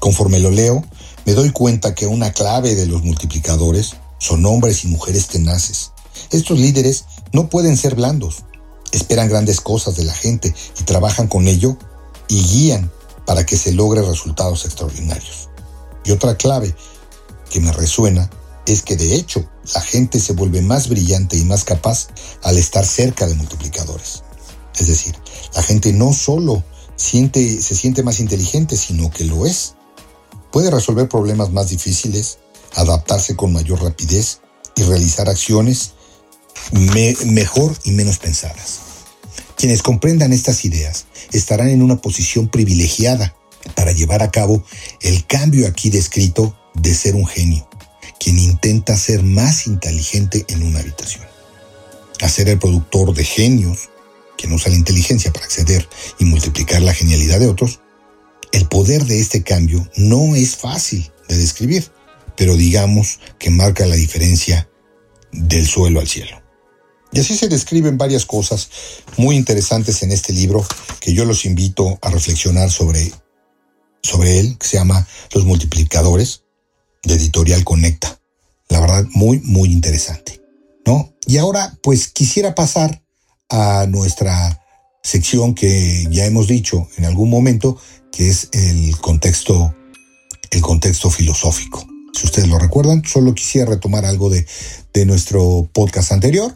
Conforme 0.00 0.40
lo 0.40 0.50
leo, 0.50 0.84
me 1.24 1.32
doy 1.32 1.50
cuenta 1.50 1.94
que 1.94 2.06
una 2.06 2.32
clave 2.32 2.74
de 2.74 2.86
los 2.86 3.04
multiplicadores 3.04 3.94
son 4.18 4.44
hombres 4.46 4.84
y 4.84 4.88
mujeres 4.88 5.28
tenaces. 5.28 5.92
Estos 6.30 6.58
líderes 6.58 7.04
no 7.32 7.48
pueden 7.48 7.76
ser 7.76 7.94
blandos. 7.94 8.44
Esperan 8.92 9.28
grandes 9.28 9.60
cosas 9.60 9.96
de 9.96 10.04
la 10.04 10.12
gente 10.12 10.54
y 10.78 10.82
trabajan 10.84 11.28
con 11.28 11.48
ello 11.48 11.76
y 12.28 12.42
guían 12.42 12.90
para 13.26 13.46
que 13.46 13.56
se 13.56 13.72
logre 13.72 14.02
resultados 14.02 14.64
extraordinarios. 14.64 15.48
Y 16.04 16.10
otra 16.10 16.36
clave 16.36 16.74
que 17.50 17.60
me 17.60 17.72
resuena 17.72 18.28
es 18.66 18.82
que 18.82 18.96
de 18.96 19.14
hecho 19.14 19.44
la 19.74 19.80
gente 19.80 20.20
se 20.20 20.32
vuelve 20.32 20.62
más 20.62 20.88
brillante 20.88 21.36
y 21.36 21.44
más 21.44 21.64
capaz 21.64 22.08
al 22.42 22.58
estar 22.58 22.84
cerca 22.84 23.26
de 23.26 23.34
multiplicadores. 23.34 24.22
Es 24.78 24.86
decir, 24.86 25.14
la 25.54 25.62
gente 25.62 25.92
no 25.92 26.12
solo 26.12 26.64
siente, 26.96 27.60
se 27.62 27.74
siente 27.74 28.02
más 28.02 28.20
inteligente, 28.20 28.76
sino 28.76 29.10
que 29.10 29.24
lo 29.24 29.46
es. 29.46 29.74
Puede 30.50 30.70
resolver 30.70 31.08
problemas 31.08 31.50
más 31.50 31.68
difíciles, 31.68 32.38
adaptarse 32.74 33.36
con 33.36 33.52
mayor 33.52 33.82
rapidez 33.82 34.40
y 34.76 34.82
realizar 34.82 35.28
acciones 35.28 35.92
mejor 36.72 37.76
y 37.84 37.92
menos 37.92 38.18
pensadas. 38.18 38.93
Quienes 39.56 39.82
comprendan 39.82 40.32
estas 40.32 40.64
ideas 40.64 41.06
estarán 41.32 41.68
en 41.68 41.82
una 41.82 41.96
posición 41.96 42.48
privilegiada 42.48 43.36
para 43.74 43.92
llevar 43.92 44.22
a 44.22 44.30
cabo 44.30 44.64
el 45.00 45.26
cambio 45.26 45.66
aquí 45.66 45.90
descrito 45.90 46.56
de 46.74 46.94
ser 46.94 47.14
un 47.14 47.26
genio, 47.26 47.68
quien 48.18 48.38
intenta 48.38 48.96
ser 48.96 49.22
más 49.22 49.66
inteligente 49.66 50.44
en 50.48 50.62
una 50.62 50.80
habitación. 50.80 51.24
Hacer 52.20 52.48
el 52.48 52.58
productor 52.58 53.14
de 53.14 53.24
genios, 53.24 53.90
quien 54.36 54.52
usa 54.52 54.70
la 54.70 54.78
inteligencia 54.78 55.32
para 55.32 55.46
acceder 55.46 55.88
y 56.18 56.24
multiplicar 56.24 56.82
la 56.82 56.94
genialidad 56.94 57.40
de 57.40 57.48
otros, 57.48 57.80
el 58.52 58.66
poder 58.66 59.04
de 59.04 59.20
este 59.20 59.42
cambio 59.42 59.88
no 59.96 60.36
es 60.36 60.56
fácil 60.56 61.10
de 61.28 61.36
describir 61.36 61.90
pero 62.36 62.56
digamos 62.56 63.20
que 63.38 63.50
marca 63.50 63.86
la 63.86 63.94
diferencia 63.94 64.68
del 65.32 65.66
suelo 65.66 66.00
al 66.00 66.08
cielo. 66.08 66.43
Y 67.14 67.20
así 67.20 67.36
se 67.36 67.48
describen 67.48 67.96
varias 67.96 68.26
cosas 68.26 68.68
muy 69.16 69.36
interesantes 69.36 70.02
en 70.02 70.10
este 70.10 70.32
libro 70.32 70.66
que 71.00 71.14
yo 71.14 71.24
los 71.24 71.44
invito 71.44 71.96
a 72.02 72.10
reflexionar 72.10 72.72
sobre, 72.72 73.12
sobre 74.02 74.40
él, 74.40 74.58
que 74.58 74.66
se 74.66 74.78
llama 74.78 75.06
Los 75.32 75.44
multiplicadores, 75.44 76.42
de 77.04 77.14
editorial 77.14 77.62
Conecta. 77.62 78.20
La 78.68 78.80
verdad, 78.80 79.06
muy, 79.12 79.38
muy 79.44 79.70
interesante. 79.70 80.42
¿No? 80.86 81.14
Y 81.26 81.36
ahora, 81.36 81.78
pues 81.84 82.08
quisiera 82.08 82.56
pasar 82.56 83.04
a 83.48 83.86
nuestra 83.88 84.60
sección 85.04 85.54
que 85.54 86.08
ya 86.10 86.26
hemos 86.26 86.48
dicho 86.48 86.88
en 86.96 87.04
algún 87.04 87.30
momento, 87.30 87.78
que 88.10 88.28
es 88.28 88.48
el 88.52 88.98
contexto, 88.98 89.72
el 90.50 90.60
contexto 90.62 91.10
filosófico. 91.10 91.86
Si 92.12 92.26
ustedes 92.26 92.48
lo 92.48 92.58
recuerdan, 92.58 93.04
solo 93.04 93.34
quisiera 93.34 93.70
retomar 93.70 94.04
algo 94.04 94.30
de, 94.30 94.44
de 94.92 95.06
nuestro 95.06 95.68
podcast 95.72 96.10
anterior 96.10 96.54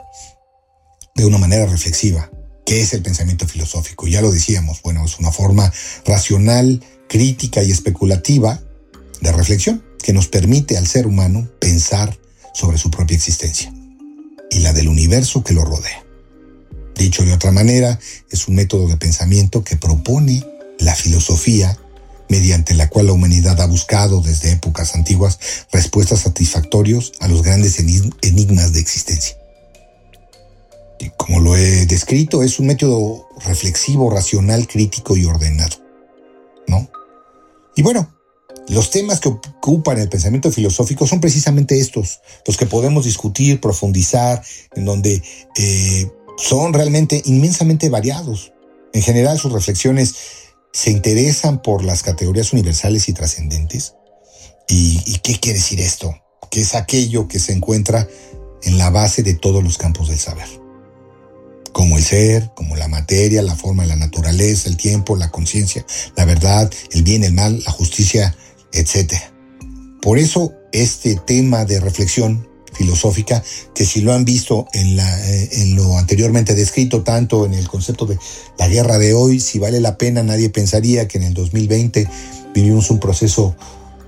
de 1.22 1.28
una 1.28 1.38
manera 1.38 1.66
reflexiva. 1.66 2.30
¿Qué 2.64 2.80
es 2.80 2.92
el 2.92 3.02
pensamiento 3.02 3.46
filosófico? 3.46 4.06
Ya 4.06 4.20
lo 4.20 4.30
decíamos, 4.30 4.82
bueno, 4.82 5.04
es 5.04 5.18
una 5.18 5.32
forma 5.32 5.72
racional, 6.04 6.84
crítica 7.08 7.62
y 7.62 7.70
especulativa 7.70 8.60
de 9.20 9.32
reflexión 9.32 9.82
que 10.02 10.12
nos 10.12 10.28
permite 10.28 10.76
al 10.76 10.86
ser 10.86 11.06
humano 11.06 11.48
pensar 11.60 12.18
sobre 12.54 12.78
su 12.78 12.90
propia 12.90 13.16
existencia 13.16 13.72
y 14.50 14.60
la 14.60 14.72
del 14.72 14.88
universo 14.88 15.42
que 15.42 15.54
lo 15.54 15.64
rodea. 15.64 16.04
Dicho 16.94 17.24
de 17.24 17.32
otra 17.32 17.52
manera, 17.52 17.98
es 18.30 18.48
un 18.48 18.56
método 18.56 18.88
de 18.88 18.96
pensamiento 18.96 19.62
que 19.64 19.76
propone 19.76 20.44
la 20.78 20.94
filosofía 20.94 21.78
mediante 22.28 22.74
la 22.74 22.88
cual 22.88 23.06
la 23.06 23.12
humanidad 23.12 23.60
ha 23.60 23.66
buscado 23.66 24.20
desde 24.20 24.52
épocas 24.52 24.94
antiguas 24.94 25.38
respuestas 25.72 26.20
satisfactorias 26.20 27.12
a 27.20 27.28
los 27.28 27.42
grandes 27.42 27.78
enigmas 27.78 28.72
de 28.72 28.80
existencia. 28.80 29.36
Como 31.16 31.40
lo 31.40 31.56
he 31.56 31.86
descrito, 31.86 32.42
es 32.42 32.58
un 32.58 32.66
método 32.66 33.28
reflexivo, 33.44 34.10
racional, 34.10 34.66
crítico 34.66 35.16
y 35.16 35.24
ordenado. 35.24 35.76
¿No? 36.66 36.88
Y 37.76 37.82
bueno, 37.82 38.12
los 38.68 38.90
temas 38.90 39.20
que 39.20 39.28
ocupan 39.28 39.98
el 39.98 40.08
pensamiento 40.08 40.50
filosófico 40.50 41.06
son 41.06 41.20
precisamente 41.20 41.78
estos, 41.78 42.20
los 42.46 42.56
que 42.56 42.66
podemos 42.66 43.04
discutir, 43.04 43.60
profundizar, 43.60 44.42
en 44.74 44.84
donde 44.84 45.22
eh, 45.56 46.10
son 46.36 46.72
realmente 46.72 47.22
inmensamente 47.24 47.88
variados. 47.88 48.52
En 48.92 49.02
general, 49.02 49.38
sus 49.38 49.52
reflexiones 49.52 50.14
se 50.72 50.90
interesan 50.90 51.62
por 51.62 51.84
las 51.84 52.02
categorías 52.02 52.52
universales 52.52 53.08
y 53.08 53.12
trascendentes. 53.12 53.94
¿Y, 54.66 55.02
¿Y 55.06 55.18
qué 55.18 55.38
quiere 55.38 55.58
decir 55.58 55.80
esto? 55.80 56.14
Que 56.50 56.60
es 56.60 56.74
aquello 56.74 57.28
que 57.28 57.38
se 57.38 57.52
encuentra 57.52 58.06
en 58.62 58.76
la 58.76 58.90
base 58.90 59.22
de 59.22 59.34
todos 59.34 59.62
los 59.62 59.78
campos 59.78 60.08
del 60.08 60.18
saber 60.18 60.67
como 61.72 61.96
el 61.96 62.04
ser, 62.04 62.50
como 62.54 62.76
la 62.76 62.88
materia, 62.88 63.42
la 63.42 63.56
forma 63.56 63.86
la 63.86 63.96
naturaleza, 63.96 64.68
el 64.68 64.76
tiempo, 64.76 65.16
la 65.16 65.30
conciencia, 65.30 65.84
la 66.16 66.24
verdad, 66.24 66.70
el 66.92 67.02
bien, 67.02 67.24
el 67.24 67.32
mal, 67.32 67.62
la 67.64 67.70
justicia, 67.70 68.36
etc. 68.72 69.14
Por 70.00 70.18
eso 70.18 70.52
este 70.72 71.16
tema 71.16 71.64
de 71.64 71.80
reflexión 71.80 72.46
filosófica, 72.72 73.42
que 73.74 73.84
si 73.84 74.00
lo 74.00 74.12
han 74.12 74.24
visto 74.24 74.68
en, 74.72 74.98
eh, 74.98 75.48
en 75.52 75.74
lo 75.74 75.98
anteriormente 75.98 76.54
descrito, 76.54 77.02
tanto 77.02 77.44
en 77.44 77.54
el 77.54 77.68
concepto 77.68 78.06
de 78.06 78.18
la 78.58 78.68
guerra 78.68 78.98
de 78.98 79.14
hoy, 79.14 79.40
si 79.40 79.58
vale 79.58 79.80
la 79.80 79.98
pena, 79.98 80.22
nadie 80.22 80.50
pensaría 80.50 81.08
que 81.08 81.18
en 81.18 81.24
el 81.24 81.34
2020 81.34 82.08
vivimos 82.54 82.90
un 82.90 83.00
proceso 83.00 83.56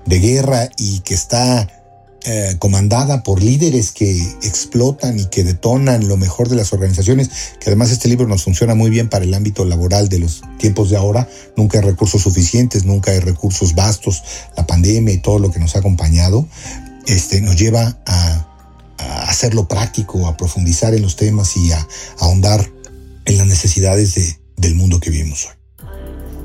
de 0.05 0.19
guerra 0.19 0.69
y 0.77 0.99
que 0.99 1.13
está 1.13 1.80
eh, 2.23 2.55
comandada 2.59 3.23
por 3.23 3.41
líderes 3.41 3.91
que 3.91 4.21
explotan 4.43 5.19
y 5.19 5.25
que 5.25 5.43
detonan 5.43 6.07
lo 6.07 6.17
mejor 6.17 6.49
de 6.49 6.55
las 6.55 6.71
organizaciones, 6.71 7.29
que 7.59 7.69
además 7.69 7.89
este 7.89 8.09
libro 8.09 8.27
nos 8.27 8.43
funciona 8.43 8.75
muy 8.75 8.91
bien 8.91 9.09
para 9.09 9.25
el 9.25 9.33
ámbito 9.33 9.65
laboral 9.65 10.07
de 10.07 10.19
los 10.19 10.43
tiempos 10.59 10.91
de 10.91 10.97
ahora. 10.97 11.27
Nunca 11.57 11.79
hay 11.79 11.83
recursos 11.83 12.21
suficientes, 12.21 12.85
nunca 12.85 13.09
hay 13.09 13.19
recursos 13.21 13.73
vastos. 13.73 14.21
La 14.55 14.67
pandemia 14.67 15.15
y 15.15 15.17
todo 15.17 15.39
lo 15.39 15.51
que 15.51 15.59
nos 15.59 15.75
ha 15.75 15.79
acompañado 15.79 16.47
este, 17.07 17.41
nos 17.41 17.57
lleva 17.57 17.97
a, 18.05 18.47
hacerlo 19.27 19.67
práctico, 19.67 20.27
a 20.27 20.37
profundizar 20.37 20.93
en 20.93 21.01
los 21.01 21.15
temas 21.15 21.57
y 21.57 21.71
a, 21.71 21.87
ahondar 22.19 22.69
en 23.25 23.37
las 23.39 23.47
necesidades 23.47 24.13
de, 24.13 24.39
del 24.57 24.75
mundo 24.75 24.99
que 24.99 25.09
vivimos 25.09 25.47
hoy. 25.47 25.87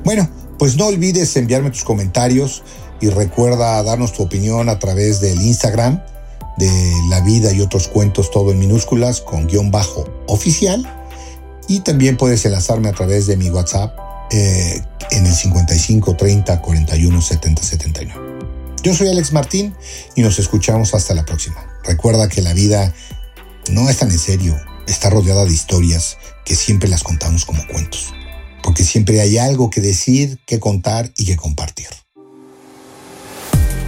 Bueno, 0.03 0.27
pues 0.57 0.75
no 0.75 0.87
olvides 0.87 1.35
enviarme 1.35 1.69
tus 1.69 1.83
comentarios 1.83 2.63
y 2.99 3.09
recuerda 3.09 3.81
darnos 3.83 4.13
tu 4.13 4.23
opinión 4.23 4.69
a 4.69 4.79
través 4.79 5.21
del 5.21 5.41
Instagram 5.41 6.01
de 6.57 6.93
La 7.09 7.21
Vida 7.21 7.53
y 7.53 7.61
otros 7.61 7.87
cuentos 7.87 8.31
todo 8.31 8.51
en 8.51 8.59
minúsculas 8.59 9.21
con 9.21 9.47
guion 9.47 9.71
bajo 9.71 10.05
oficial 10.27 10.85
y 11.67 11.81
también 11.81 12.17
puedes 12.17 12.45
enlazarme 12.45 12.89
a 12.89 12.93
través 12.93 13.27
de 13.27 13.37
mi 13.37 13.49
WhatsApp 13.49 13.97
eh, 14.31 14.81
en 15.11 15.25
el 15.25 15.33
55 15.33 16.15
30 16.15 16.61
41 16.61 17.21
70 17.21 17.63
79. 17.63 18.27
Yo 18.83 18.93
soy 18.93 19.09
Alex 19.09 19.33
Martín 19.33 19.75
y 20.15 20.21
nos 20.21 20.39
escuchamos 20.39 20.93
hasta 20.93 21.13
la 21.13 21.25
próxima. 21.25 21.57
Recuerda 21.83 22.27
que 22.29 22.41
la 22.41 22.53
vida 22.53 22.93
no 23.69 23.89
es 23.89 23.97
tan 23.97 24.09
en 24.11 24.19
serio, 24.19 24.57
está 24.87 25.09
rodeada 25.09 25.45
de 25.45 25.51
historias 25.51 26.17
que 26.45 26.55
siempre 26.55 26.89
las 26.89 27.03
contamos 27.03 27.45
como 27.45 27.65
cuentos, 27.67 28.13
porque 28.63 28.83
siempre 28.83 29.19
hay 29.19 29.37
algo 29.37 29.69
que 29.69 29.81
decir, 29.81 30.39
que 30.45 30.59
contar 30.59 31.11
y 31.17 31.25
que 31.25 31.35
compartir. 31.35 31.87